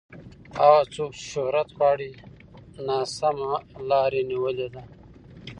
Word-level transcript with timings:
هغه 0.59 0.81
څوک 0.95 1.11
چې 1.19 1.25
شهرت 1.31 1.69
غواړي 1.77 2.11
ناسمه 2.87 3.51
لار 3.89 4.11
یې 4.17 4.23
نیولې 4.31 4.67
ده. 4.73 4.81